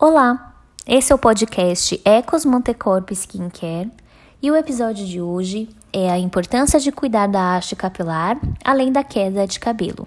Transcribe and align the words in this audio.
Olá, 0.00 0.54
esse 0.86 1.10
é 1.10 1.14
o 1.16 1.18
podcast 1.18 2.00
Ecos 2.04 2.44
Montecorp 2.44 3.10
Skincare 3.10 3.90
e 4.40 4.48
o 4.48 4.54
episódio 4.54 5.04
de 5.04 5.20
hoje 5.20 5.68
é 5.92 6.08
a 6.08 6.16
importância 6.16 6.78
de 6.78 6.92
cuidar 6.92 7.26
da 7.26 7.56
haste 7.56 7.74
capilar 7.74 8.38
além 8.64 8.92
da 8.92 9.02
queda 9.02 9.44
de 9.44 9.58
cabelo. 9.58 10.06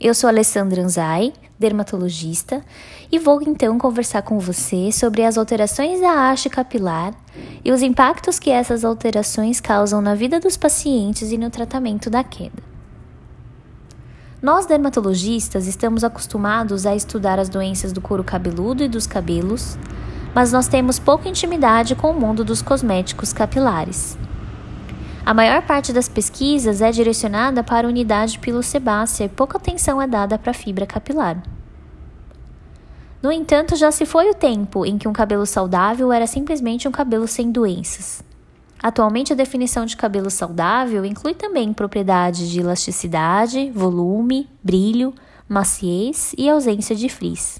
Eu 0.00 0.14
sou 0.14 0.28
Alessandra 0.28 0.82
Anzai, 0.82 1.32
dermatologista, 1.58 2.64
e 3.10 3.18
vou 3.18 3.42
então 3.42 3.76
conversar 3.76 4.22
com 4.22 4.38
você 4.38 4.92
sobre 4.92 5.24
as 5.24 5.36
alterações 5.36 6.00
da 6.00 6.30
haste 6.30 6.48
capilar 6.48 7.12
e 7.64 7.72
os 7.72 7.82
impactos 7.82 8.38
que 8.38 8.50
essas 8.52 8.84
alterações 8.84 9.60
causam 9.60 10.00
na 10.00 10.14
vida 10.14 10.38
dos 10.38 10.56
pacientes 10.56 11.32
e 11.32 11.36
no 11.36 11.50
tratamento 11.50 12.08
da 12.08 12.22
queda. 12.22 12.67
Nós 14.40 14.66
dermatologistas 14.66 15.66
estamos 15.66 16.04
acostumados 16.04 16.86
a 16.86 16.94
estudar 16.94 17.40
as 17.40 17.48
doenças 17.48 17.92
do 17.92 18.00
couro 18.00 18.22
cabeludo 18.22 18.84
e 18.84 18.88
dos 18.88 19.04
cabelos, 19.04 19.76
mas 20.32 20.52
nós 20.52 20.68
temos 20.68 20.96
pouca 20.96 21.28
intimidade 21.28 21.96
com 21.96 22.12
o 22.12 22.20
mundo 22.20 22.44
dos 22.44 22.62
cosméticos 22.62 23.32
capilares. 23.32 24.16
A 25.26 25.34
maior 25.34 25.62
parte 25.62 25.92
das 25.92 26.08
pesquisas 26.08 26.80
é 26.80 26.92
direcionada 26.92 27.64
para 27.64 27.88
a 27.88 27.90
unidade 27.90 28.38
pilosebácea 28.38 29.24
e 29.24 29.28
pouca 29.28 29.58
atenção 29.58 30.00
é 30.00 30.06
dada 30.06 30.38
para 30.38 30.52
a 30.52 30.54
fibra 30.54 30.86
capilar. 30.86 31.42
No 33.20 33.32
entanto, 33.32 33.74
já 33.74 33.90
se 33.90 34.06
foi 34.06 34.30
o 34.30 34.34
tempo 34.34 34.86
em 34.86 34.96
que 34.96 35.08
um 35.08 35.12
cabelo 35.12 35.46
saudável 35.46 36.12
era 36.12 36.28
simplesmente 36.28 36.86
um 36.86 36.92
cabelo 36.92 37.26
sem 37.26 37.50
doenças. 37.50 38.22
Atualmente, 38.80 39.32
a 39.32 39.36
definição 39.36 39.84
de 39.84 39.96
cabelo 39.96 40.30
saudável 40.30 41.04
inclui 41.04 41.34
também 41.34 41.72
propriedades 41.72 42.48
de 42.48 42.60
elasticidade, 42.60 43.70
volume, 43.70 44.48
brilho, 44.62 45.12
maciez 45.48 46.32
e 46.38 46.48
ausência 46.48 46.94
de 46.94 47.08
frizz. 47.08 47.58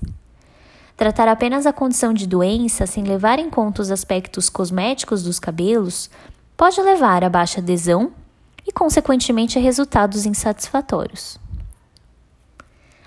Tratar 0.97 1.29
apenas 1.29 1.67
a 1.67 1.73
condição 1.73 2.13
de 2.13 2.27
doença 2.27 2.87
sem 2.87 3.05
levar 3.05 3.39
em 3.39 3.51
conta 3.51 3.83
os 3.83 3.91
aspectos 3.91 4.49
cosméticos 4.49 5.23
dos 5.23 5.41
cabelos 5.41 6.11
pode 6.57 6.81
levar 6.81 7.25
a 7.25 7.29
baixa 7.29 7.61
adesão 7.61 8.13
e, 8.67 8.73
consequentemente, 8.73 9.59
a 9.59 9.63
resultados 9.63 10.27
insatisfatórios. 10.27 11.39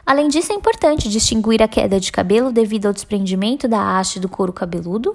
Além 0.05 0.27
disso, 0.27 0.51
é 0.51 0.55
importante 0.55 1.07
distinguir 1.07 1.61
a 1.61 1.67
queda 1.67 1.99
de 1.99 2.11
cabelo 2.11 2.51
devido 2.51 2.87
ao 2.87 2.93
desprendimento 2.93 3.67
da 3.67 3.97
haste 3.97 4.19
do 4.19 4.27
couro 4.27 4.51
cabeludo 4.51 5.13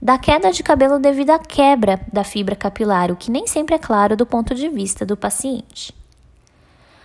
da 0.00 0.16
queda 0.16 0.50
de 0.50 0.62
cabelo 0.62 0.98
devido 0.98 1.30
à 1.30 1.38
quebra 1.38 2.00
da 2.12 2.24
fibra 2.24 2.56
capilar, 2.56 3.10
o 3.10 3.16
que 3.16 3.30
nem 3.30 3.46
sempre 3.46 3.74
é 3.74 3.78
claro 3.78 4.16
do 4.16 4.24
ponto 4.24 4.54
de 4.54 4.68
vista 4.68 5.04
do 5.04 5.16
paciente. 5.16 5.94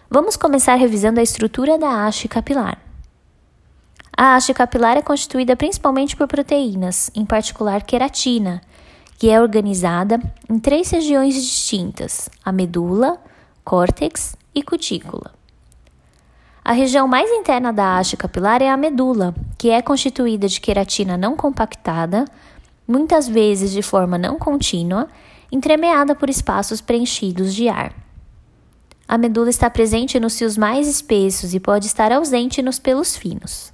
Vamos 0.09 0.37
começar 0.37 0.75
revisando 0.75 1.19
a 1.19 1.23
estrutura 1.23 1.77
da 1.77 2.05
haste 2.05 2.27
capilar. 2.27 2.77
A 4.15 4.35
haste 4.35 4.53
capilar 4.53 4.95
é 4.95 5.01
constituída 5.01 5.57
principalmente 5.57 6.15
por 6.15 6.27
proteínas, 6.27 7.11
em 7.13 7.25
particular 7.25 7.83
queratina, 7.83 8.61
que 9.17 9.29
é 9.29 9.41
organizada 9.41 10.21
em 10.49 10.57
três 10.57 10.89
regiões 10.89 11.35
distintas: 11.35 12.29
a 12.45 12.51
medula, 12.51 13.19
córtex 13.63 14.37
e 14.53 14.63
cutícula. 14.63 15.33
A 16.63 16.71
região 16.71 17.07
mais 17.07 17.29
interna 17.29 17.73
da 17.73 17.97
haste 17.97 18.15
capilar 18.15 18.61
é 18.61 18.69
a 18.69 18.77
medula, 18.77 19.35
que 19.57 19.69
é 19.69 19.81
constituída 19.81 20.47
de 20.47 20.61
queratina 20.61 21.17
não 21.17 21.35
compactada, 21.35 22.25
muitas 22.87 23.27
vezes 23.27 23.71
de 23.71 23.81
forma 23.81 24.17
não 24.17 24.37
contínua, 24.37 25.07
entremeada 25.51 26.15
por 26.15 26.29
espaços 26.29 26.81
preenchidos 26.81 27.53
de 27.53 27.69
ar. 27.69 27.93
A 29.07 29.17
medula 29.17 29.49
está 29.49 29.69
presente 29.69 30.19
nos 30.19 30.37
fios 30.37 30.57
mais 30.57 30.87
espessos 30.87 31.53
e 31.53 31.59
pode 31.59 31.85
estar 31.85 32.11
ausente 32.11 32.61
nos 32.61 32.79
pelos 32.79 33.15
finos. 33.15 33.71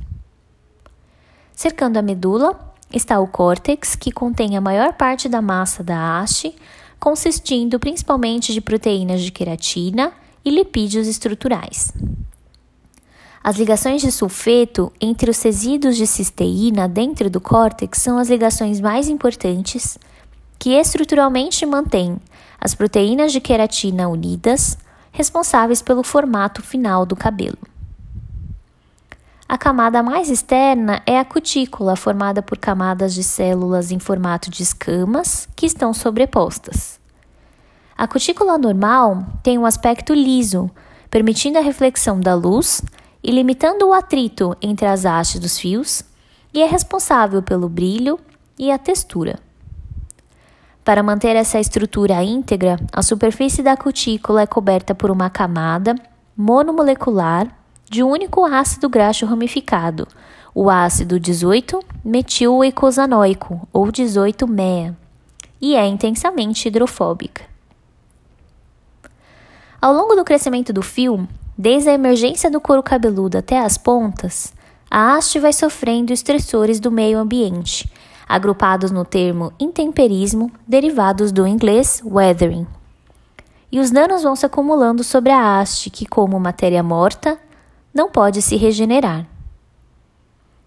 Cercando 1.54 1.98
a 1.98 2.02
medula 2.02 2.60
está 2.92 3.20
o 3.20 3.28
córtex, 3.28 3.96
que 3.96 4.12
contém 4.12 4.58
a 4.58 4.62
maior 4.62 4.94
parte 4.94 5.30
da 5.30 5.42
massa 5.42 5.84
da 5.84 6.20
haste, 6.20 6.54
consistindo 7.00 7.80
principalmente 7.80 8.54
de 8.54 8.60
proteínas 8.60 9.22
de 9.22 9.32
queratina 9.32 10.12
e 10.44 10.50
lipídios 10.50 11.08
estruturais. 11.08 11.94
As 13.44 13.58
ligações 13.58 14.02
de 14.02 14.12
sulfeto 14.12 14.94
entre 15.02 15.32
os 15.32 15.42
resíduos 15.42 15.98
de 15.98 16.06
cisteína 16.06 16.88
dentro 16.88 17.28
do 17.30 17.42
córtex 17.42 18.00
são 18.00 18.20
as 18.20 18.30
ligações 18.30 18.80
mais 18.80 19.10
importantes 19.10 19.98
que 20.60 20.74
estruturalmente 20.74 21.66
mantêm 21.66 22.20
as 22.60 22.76
proteínas 22.76 23.32
de 23.32 23.42
queratina 23.42 24.08
unidas, 24.08 24.78
responsáveis 25.12 25.82
pelo 25.82 26.04
formato 26.04 26.62
final 26.62 27.04
do 27.04 27.16
cabelo. 27.16 27.58
A 29.50 29.58
camada 29.58 30.04
mais 30.04 30.30
externa 30.30 31.02
é 31.06 31.18
a 31.18 31.26
cutícula, 31.26 31.96
formada 31.96 32.44
por 32.44 32.60
camadas 32.60 33.14
de 33.14 33.24
células 33.24 33.92
em 33.92 33.98
formato 33.98 34.52
de 34.52 34.62
escamas 34.62 35.50
que 35.56 35.66
estão 35.66 35.96
sobrepostas. 35.96 37.00
A 37.98 38.08
cutícula 38.08 38.58
normal 38.60 39.26
tem 39.42 39.58
um 39.58 39.66
aspecto 39.66 40.14
liso, 40.14 40.70
permitindo 41.10 41.58
a 41.58 41.62
reflexão 41.62 42.20
da 42.20 42.36
luz 42.36 42.84
e 43.24 43.32
limitando 43.32 43.88
o 43.88 43.94
atrito 43.94 44.54
entre 44.62 44.86
as 44.86 45.06
hastes 45.06 45.40
dos 45.40 45.58
fios, 45.58 46.04
e 46.54 46.62
é 46.62 46.66
responsável 46.66 47.42
pelo 47.42 47.70
brilho 47.70 48.20
e 48.58 48.70
a 48.72 48.78
textura. 48.78 49.40
Para 50.84 51.04
manter 51.04 51.36
essa 51.36 51.60
estrutura 51.60 52.24
íntegra, 52.24 52.80
a 52.92 53.04
superfície 53.04 53.62
da 53.62 53.78
cutícula 53.78 54.42
é 54.42 54.48
coberta 54.48 54.96
por 54.96 55.12
uma 55.12 55.30
camada 55.30 55.94
monomolecular 56.36 57.48
de 57.90 58.02
um 58.02 58.10
único 58.10 58.44
ácido 58.46 58.90
graxo 58.90 59.26
ramificado, 59.26 60.08
o 60.56 60.70
ácido 60.70 61.20
18-metil-eicosanoico, 61.20 63.68
ou 63.72 63.88
18-MEA, 63.88 64.98
e 65.62 65.76
é 65.76 65.86
intensamente 65.86 66.68
hidrofóbica. 66.68 67.44
Ao 69.82 69.94
longo 69.94 70.16
do 70.16 70.24
crescimento 70.24 70.74
do 70.74 70.82
fio, 70.82 71.28
Desde 71.62 71.92
a 71.92 71.94
emergência 71.94 72.50
do 72.50 72.60
couro 72.60 72.82
cabeludo 72.82 73.38
até 73.38 73.60
as 73.60 73.78
pontas, 73.78 74.52
a 74.90 75.14
haste 75.14 75.38
vai 75.38 75.54
sofrendo 75.54 76.12
estressores 76.12 76.80
do 76.80 76.90
meio 76.90 77.20
ambiente, 77.20 77.88
agrupados 78.28 78.90
no 78.90 79.06
termo 79.06 79.54
intemperismo, 79.60 80.52
derivados 80.68 81.32
do 81.32 81.46
inglês 81.46 82.02
weathering. 82.04 82.66
E 83.72 83.80
os 83.80 83.92
danos 83.92 84.24
vão 84.24 84.36
se 84.36 84.44
acumulando 84.44 85.04
sobre 85.04 85.32
a 85.32 85.60
haste, 85.60 85.92
que, 85.92 86.04
como 86.04 86.40
matéria 86.40 86.82
morta, 86.82 87.38
não 87.94 88.10
pode 88.10 88.42
se 88.42 88.56
regenerar. 88.56 89.28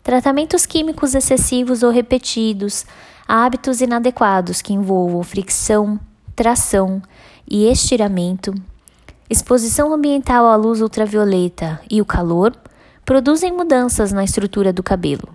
Tratamentos 0.01 0.65
químicos 0.65 1.13
excessivos 1.13 1.83
ou 1.83 1.91
repetidos, 1.91 2.87
hábitos 3.27 3.81
inadequados 3.81 4.63
que 4.63 4.73
envolvam 4.73 5.25
fricção, 5.25 5.99
tração 6.37 7.03
e 7.51 7.67
estiramento 7.69 8.55
exposição 9.29 9.93
ambiental 9.93 10.47
à 10.47 10.57
luz 10.57 10.81
ultravioleta 10.81 11.81
e 11.91 12.01
o 12.01 12.05
calor 12.05 12.55
produzem 13.05 13.53
mudanças 13.53 14.13
na 14.13 14.25
estrutura 14.25 14.73
do 14.73 14.83
cabelo. 14.83 15.29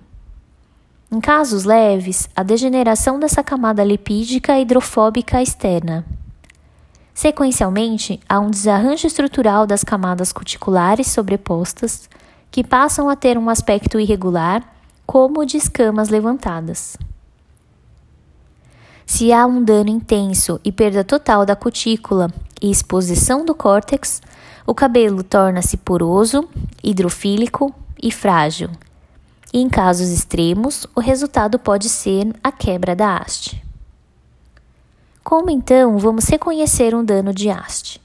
Em 1.11 1.19
casos 1.19 1.63
leves, 1.63 2.29
a 2.35 2.43
degeneração 2.43 3.19
dessa 3.19 3.43
camada 3.43 3.83
lipídica 3.83 4.59
hidrofóbica 4.59 5.41
externa. 5.41 6.05
Sequencialmente, 7.13 8.19
há 8.29 8.39
um 8.39 8.49
desarranjo 8.49 9.07
estrutural 9.07 9.65
das 9.65 9.83
camadas 9.83 10.31
cuticulares 10.31 11.07
sobrepostas, 11.07 12.07
que 12.51 12.63
passam 12.63 13.09
a 13.09 13.15
ter 13.15 13.37
um 13.37 13.49
aspecto 13.49 13.99
irregular, 13.99 14.63
como 15.05 15.41
o 15.41 15.45
de 15.45 15.57
escamas 15.57 16.09
levantadas. 16.09 16.95
Se 19.09 19.33
há 19.33 19.43
um 19.47 19.61
dano 19.63 19.89
intenso 19.89 20.61
e 20.63 20.71
perda 20.71 21.03
total 21.03 21.43
da 21.43 21.55
cutícula 21.55 22.31
e 22.61 22.69
exposição 22.69 23.43
do 23.43 23.55
córtex, 23.55 24.21
o 24.67 24.73
cabelo 24.73 25.23
torna-se 25.23 25.77
poroso, 25.77 26.47
hidrofílico 26.83 27.73
e 28.01 28.11
frágil. 28.11 28.69
E 29.51 29.59
em 29.59 29.67
casos 29.67 30.09
extremos, 30.09 30.85
o 30.95 30.99
resultado 31.01 31.57
pode 31.57 31.89
ser 31.89 32.35
a 32.43 32.51
quebra 32.51 32.95
da 32.95 33.17
haste. 33.17 33.61
Como 35.23 35.49
então 35.49 35.97
vamos 35.97 36.25
reconhecer 36.25 36.93
um 36.93 37.03
dano 37.03 37.33
de 37.33 37.49
haste? 37.49 37.99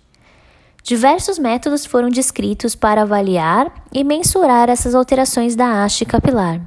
Diversos 0.82 1.38
métodos 1.38 1.84
foram 1.84 2.08
descritos 2.08 2.74
para 2.74 3.02
avaliar 3.02 3.70
e 3.92 4.02
mensurar 4.02 4.70
essas 4.70 4.94
alterações 4.94 5.54
da 5.54 5.84
haste 5.84 6.06
capilar, 6.06 6.62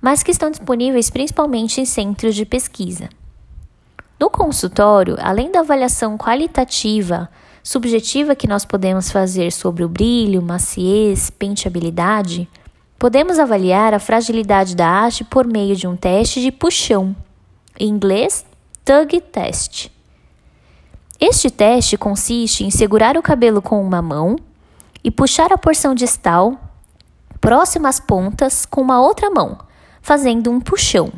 mas 0.00 0.22
que 0.22 0.30
estão 0.30 0.50
disponíveis 0.50 1.10
principalmente 1.10 1.78
em 1.78 1.84
centros 1.84 2.34
de 2.34 2.46
pesquisa. 2.46 3.10
No 4.18 4.30
consultório, 4.30 5.16
além 5.20 5.50
da 5.50 5.60
avaliação 5.60 6.16
qualitativa, 6.16 7.28
subjetiva 7.62 8.34
que 8.34 8.48
nós 8.48 8.64
podemos 8.64 9.10
fazer 9.10 9.52
sobre 9.52 9.84
o 9.84 9.88
brilho, 9.88 10.40
maciez, 10.40 11.28
penteabilidade, 11.28 12.48
podemos 12.98 13.38
avaliar 13.38 13.92
a 13.92 13.98
fragilidade 13.98 14.74
da 14.74 15.04
haste 15.04 15.22
por 15.22 15.46
meio 15.46 15.76
de 15.76 15.86
um 15.86 15.94
teste 15.94 16.40
de 16.40 16.50
puxão, 16.50 17.14
em 17.78 17.88
inglês, 17.88 18.46
tug 18.84 19.20
test. 19.20 19.90
Este 21.20 21.50
teste 21.50 21.98
consiste 21.98 22.64
em 22.64 22.70
segurar 22.70 23.16
o 23.18 23.22
cabelo 23.22 23.60
com 23.60 23.82
uma 23.82 24.00
mão 24.00 24.36
e 25.04 25.10
puxar 25.10 25.52
a 25.52 25.58
porção 25.58 25.94
distal 25.94 26.58
próxima 27.40 27.88
às 27.88 28.00
pontas 28.00 28.64
com 28.64 28.80
uma 28.80 29.00
outra 29.00 29.30
mão, 29.30 29.58
fazendo 30.00 30.50
um 30.50 30.60
puxão. 30.60 31.12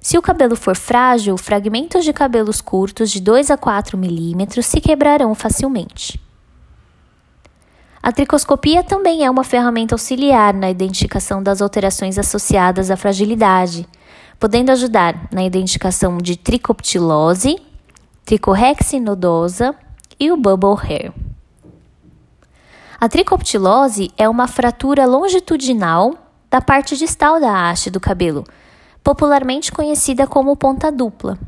Se 0.00 0.16
o 0.16 0.22
cabelo 0.22 0.56
for 0.56 0.74
frágil, 0.74 1.36
fragmentos 1.36 2.04
de 2.04 2.12
cabelos 2.12 2.62
curtos 2.62 3.10
de 3.10 3.20
2 3.20 3.50
a 3.50 3.56
4 3.58 3.98
milímetros 3.98 4.64
se 4.64 4.80
quebrarão 4.80 5.34
facilmente. 5.34 6.18
A 8.02 8.10
tricoscopia 8.10 8.82
também 8.82 9.26
é 9.26 9.30
uma 9.30 9.44
ferramenta 9.44 9.94
auxiliar 9.94 10.54
na 10.54 10.70
identificação 10.70 11.42
das 11.42 11.60
alterações 11.60 12.16
associadas 12.16 12.90
à 12.90 12.96
fragilidade, 12.96 13.86
podendo 14.38 14.72
ajudar 14.72 15.28
na 15.30 15.44
identificação 15.44 16.16
de 16.16 16.34
tricoptilose, 16.34 17.60
tricorrexia 18.24 18.98
nodosa 18.98 19.74
e 20.18 20.32
o 20.32 20.36
bubble 20.38 20.80
hair. 20.82 21.12
A 22.98 23.06
tricoptilose 23.06 24.10
é 24.16 24.26
uma 24.26 24.48
fratura 24.48 25.04
longitudinal 25.04 26.14
da 26.50 26.62
parte 26.62 26.96
distal 26.96 27.38
da 27.38 27.68
haste 27.68 27.90
do 27.90 28.00
cabelo, 28.00 28.44
popularmente 29.02 29.72
conhecida 29.72 30.26
como 30.26 30.56
ponta 30.56 30.90
dupla. 30.90 31.38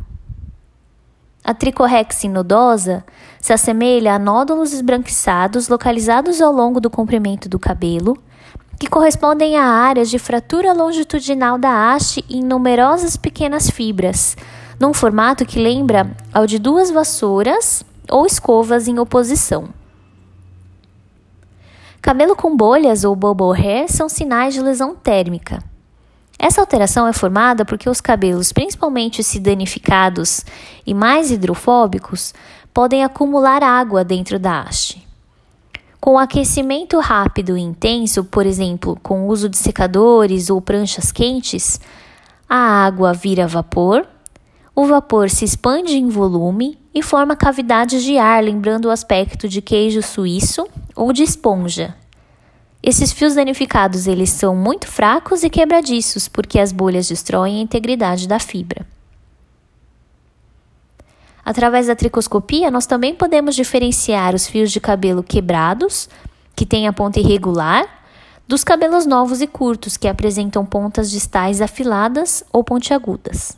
A 1.45 1.53
tricorrexia 1.53 2.31
nodosa 2.31 3.05
se 3.41 3.53
assemelha 3.53 4.15
a 4.15 4.19
nódulos 4.19 4.73
esbranquiçados 4.73 5.69
localizados 5.69 6.41
ao 6.41 6.53
longo 6.53 6.81
do 6.81 6.89
comprimento 6.89 7.49
do 7.49 7.59
cabelo, 7.59 8.17
que 8.79 8.87
correspondem 8.87 9.57
a 9.57 9.65
áreas 9.65 10.09
de 10.09 10.19
fratura 10.19 10.73
longitudinal 10.73 11.59
da 11.59 11.93
haste 11.93 12.25
em 12.29 12.43
numerosas 12.43 13.17
pequenas 13.17 13.69
fibras, 13.69 14.37
num 14.79 14.95
formato 14.95 15.45
que 15.45 15.59
lembra 15.59 16.11
ao 16.33 16.47
de 16.47 16.59
duas 16.59 16.91
vassouras 16.91 17.85
ou 18.09 18.25
escovas 18.27 18.87
em 18.87 18.99
oposição. 18.99 19.69
Cabelo 22.01 22.35
com 22.35 22.57
bolhas 22.57 23.05
ou 23.05 23.15
bubble 23.15 23.57
hair 23.57 23.89
são 23.89 24.09
sinais 24.09 24.55
de 24.55 24.61
lesão 24.61 24.95
térmica. 24.95 25.63
Essa 26.43 26.61
alteração 26.61 27.07
é 27.07 27.13
formada 27.13 27.65
porque 27.65 27.89
os 27.89 28.01
cabelos, 28.01 28.53
principalmente 28.53 29.21
os 29.21 29.33
danificados 29.37 30.45
e 30.85 30.93
mais 30.93 31.31
hidrofóbicos, 31.31 32.35
podem 32.75 33.05
acumular 33.05 33.63
água 33.63 34.03
dentro 34.03 34.41
da 34.41 34.61
haste. 34.63 35.07
Com 36.01 36.19
aquecimento 36.19 36.99
rápido 36.99 37.57
e 37.57 37.61
intenso, 37.61 38.25
por 38.25 38.45
exemplo, 38.45 38.99
com 39.05 39.23
o 39.23 39.29
uso 39.29 39.49
de 39.49 39.57
secadores 39.57 40.51
ou 40.51 40.61
pranchas 40.61 41.13
quentes, 41.13 41.81
a 42.49 42.57
água 42.57 43.13
vira 43.13 43.47
vapor, 43.47 44.05
o 44.75 44.85
vapor 44.85 45.31
se 45.31 45.45
expande 45.45 45.97
em 45.97 46.09
volume 46.09 46.77
e 46.93 47.05
forma 47.05 47.37
cavidades 47.37 48.03
de 48.03 48.19
ar, 48.19 48.43
lembrando 48.43 48.87
o 48.87 48.91
aspecto 48.91 49.49
de 49.49 49.63
queijo 49.63 50.03
suíço 50.03 50.67
ou 50.97 51.13
de 51.13 51.23
esponja. 51.23 52.02
Esses 52.83 53.13
fios 53.13 53.35
danificados 53.35 54.09
eles 54.09 54.31
são 54.31 54.57
muito 54.57 54.89
fracos 54.89 55.45
e 55.45 55.51
quebradiços, 55.51 56.27
porque 56.27 56.59
as 56.59 56.73
bolhas 56.73 57.09
destroem 57.09 57.61
a 57.61 57.63
integridade 57.63 58.27
da 58.27 58.41
fibra. 58.41 58.85
Através 61.45 61.87
da 61.87 61.95
tricoscopia, 61.95 62.71
nós 62.71 62.87
também 62.87 63.15
podemos 63.15 63.55
diferenciar 63.55 64.35
os 64.35 64.47
fios 64.47 64.73
de 64.73 64.81
cabelo 64.81 65.23
quebrados, 65.23 66.09
que 66.57 66.67
têm 66.67 66.89
a 66.89 66.93
ponta 66.93 67.21
irregular, 67.21 67.87
dos 68.49 68.65
cabelos 68.65 69.07
novos 69.07 69.41
e 69.41 69.47
curtos, 69.47 69.97
que 69.97 70.09
apresentam 70.09 70.65
pontas 70.67 71.11
distais 71.11 71.61
afiladas 71.61 72.45
ou 72.53 72.65
pontiagudas. 72.65 73.57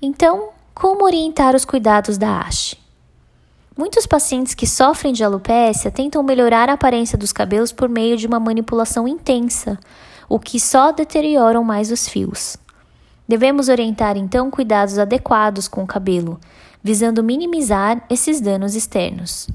Então, 0.00 0.50
como 0.74 1.04
orientar 1.04 1.54
os 1.54 1.64
cuidados 1.64 2.18
da 2.18 2.40
haste? 2.40 2.83
Muitos 3.76 4.06
pacientes 4.06 4.54
que 4.54 4.68
sofrem 4.68 5.12
de 5.12 5.24
alopécia 5.24 5.90
tentam 5.90 6.22
melhorar 6.22 6.70
a 6.70 6.74
aparência 6.74 7.18
dos 7.18 7.32
cabelos 7.32 7.72
por 7.72 7.88
meio 7.88 8.16
de 8.16 8.24
uma 8.24 8.38
manipulação 8.38 9.08
intensa, 9.08 9.76
o 10.28 10.38
que 10.38 10.60
só 10.60 10.92
deterioram 10.92 11.64
mais 11.64 11.90
os 11.90 12.08
fios. 12.08 12.56
Devemos 13.26 13.68
orientar 13.68 14.16
então 14.16 14.48
cuidados 14.48 14.96
adequados 14.96 15.66
com 15.66 15.82
o 15.82 15.86
cabelo, 15.88 16.38
visando 16.84 17.24
minimizar 17.24 18.04
esses 18.08 18.40
danos 18.40 18.76
externos. 18.76 19.48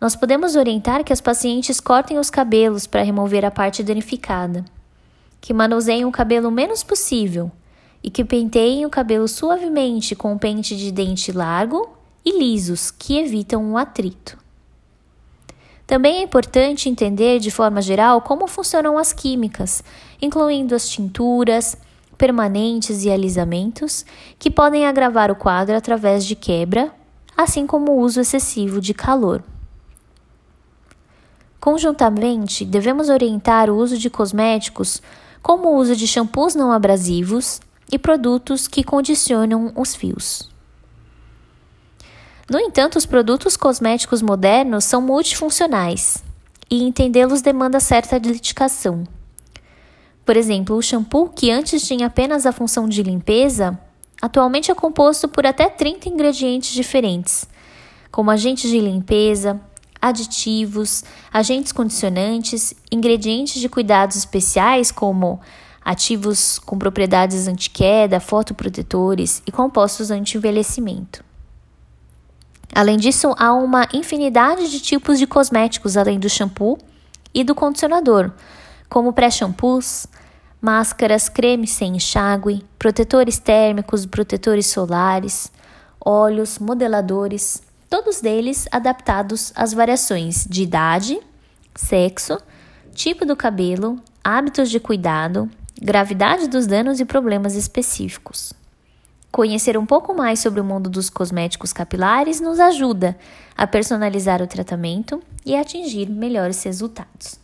Nós 0.00 0.16
podemos 0.16 0.56
orientar 0.56 1.04
que 1.04 1.12
as 1.12 1.20
pacientes 1.20 1.78
cortem 1.78 2.18
os 2.18 2.30
cabelos 2.30 2.84
para 2.84 3.04
remover 3.04 3.44
a 3.44 3.50
parte 3.50 3.84
danificada, 3.84 4.64
que 5.40 5.54
manuseiem 5.54 6.04
o 6.04 6.10
cabelo 6.10 6.48
o 6.48 6.52
menos 6.52 6.82
possível 6.82 7.48
e 8.02 8.10
que 8.10 8.24
penteiem 8.24 8.84
o 8.84 8.90
cabelo 8.90 9.28
suavemente 9.28 10.16
com 10.16 10.32
um 10.32 10.38
pente 10.38 10.76
de 10.76 10.90
dente 10.90 11.30
largo 11.30 11.99
e 12.24 12.38
lisos, 12.38 12.90
que 12.90 13.18
evitam 13.18 13.72
o 13.72 13.76
atrito. 13.78 14.38
Também 15.86 16.18
é 16.18 16.22
importante 16.22 16.88
entender 16.88 17.40
de 17.40 17.50
forma 17.50 17.82
geral 17.82 18.20
como 18.22 18.46
funcionam 18.46 18.96
as 18.96 19.12
químicas, 19.12 19.82
incluindo 20.22 20.74
as 20.74 20.88
tinturas, 20.88 21.76
permanentes 22.16 23.02
e 23.02 23.10
alisamentos, 23.10 24.04
que 24.38 24.50
podem 24.50 24.86
agravar 24.86 25.30
o 25.30 25.34
quadro 25.34 25.74
através 25.74 26.24
de 26.24 26.36
quebra, 26.36 26.92
assim 27.36 27.66
como 27.66 27.92
o 27.92 27.98
uso 27.98 28.20
excessivo 28.20 28.80
de 28.80 28.94
calor. 28.94 29.42
Conjuntamente, 31.58 32.64
devemos 32.64 33.08
orientar 33.08 33.68
o 33.68 33.76
uso 33.76 33.98
de 33.98 34.08
cosméticos, 34.08 35.02
como 35.42 35.70
o 35.70 35.76
uso 35.76 35.96
de 35.96 36.06
shampoos 36.06 36.54
não 36.54 36.70
abrasivos 36.70 37.60
e 37.90 37.98
produtos 37.98 38.68
que 38.68 38.84
condicionam 38.84 39.72
os 39.74 39.94
fios. 39.94 40.48
No 42.48 42.58
entanto, 42.58 42.96
os 42.96 43.06
produtos 43.06 43.56
cosméticos 43.56 44.22
modernos 44.22 44.84
são 44.84 45.00
multifuncionais 45.00 46.22
e 46.70 46.82
entendê-los 46.82 47.42
demanda 47.42 47.80
certa 47.80 48.18
dedicação. 48.18 49.04
Por 50.24 50.36
exemplo, 50.36 50.76
o 50.76 50.82
shampoo, 50.82 51.28
que 51.28 51.50
antes 51.50 51.86
tinha 51.86 52.06
apenas 52.06 52.46
a 52.46 52.52
função 52.52 52.88
de 52.88 53.02
limpeza, 53.02 53.78
atualmente 54.22 54.70
é 54.70 54.74
composto 54.74 55.28
por 55.28 55.44
até 55.44 55.68
30 55.68 56.08
ingredientes 56.08 56.72
diferentes, 56.72 57.46
como 58.12 58.30
agentes 58.30 58.70
de 58.70 58.80
limpeza, 58.80 59.60
aditivos, 60.00 61.04
agentes 61.32 61.72
condicionantes, 61.72 62.74
ingredientes 62.90 63.60
de 63.60 63.68
cuidados 63.68 64.16
especiais 64.16 64.90
como 64.90 65.40
ativos 65.84 66.58
com 66.58 66.78
propriedades 66.78 67.48
anti-queda, 67.48 68.20
fotoprotetores 68.20 69.42
e 69.46 69.52
compostos 69.52 70.10
anti-envelhecimento. 70.10 71.24
Além 72.74 72.96
disso, 72.96 73.34
há 73.36 73.52
uma 73.52 73.88
infinidade 73.92 74.70
de 74.70 74.80
tipos 74.80 75.18
de 75.18 75.26
cosméticos 75.26 75.96
além 75.96 76.18
do 76.18 76.28
shampoo 76.28 76.78
e 77.34 77.42
do 77.42 77.54
condicionador, 77.54 78.30
como 78.88 79.12
pré-shampoos, 79.12 80.06
máscaras, 80.60 81.28
cremes 81.28 81.70
sem 81.70 81.96
enxágue, 81.96 82.64
protetores 82.78 83.38
térmicos, 83.38 84.06
protetores 84.06 84.66
solares, 84.66 85.50
óleos, 86.04 86.58
modeladores, 86.58 87.62
todos 87.88 88.22
eles 88.22 88.68
adaptados 88.70 89.52
às 89.56 89.72
variações 89.72 90.46
de 90.48 90.62
idade, 90.62 91.18
sexo, 91.74 92.38
tipo 92.94 93.24
do 93.24 93.34
cabelo, 93.34 93.98
hábitos 94.22 94.70
de 94.70 94.78
cuidado, 94.78 95.50
gravidade 95.80 96.46
dos 96.46 96.66
danos 96.66 97.00
e 97.00 97.04
problemas 97.04 97.54
específicos. 97.54 98.52
Conhecer 99.30 99.78
um 99.78 99.86
pouco 99.86 100.12
mais 100.12 100.40
sobre 100.40 100.60
o 100.60 100.64
mundo 100.64 100.90
dos 100.90 101.08
cosméticos 101.08 101.72
capilares 101.72 102.40
nos 102.40 102.58
ajuda 102.58 103.16
a 103.56 103.66
personalizar 103.66 104.42
o 104.42 104.46
tratamento 104.46 105.22
e 105.46 105.54
atingir 105.54 106.10
melhores 106.10 106.62
resultados. 106.64 107.38